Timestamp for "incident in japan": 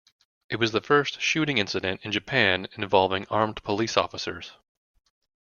1.59-2.67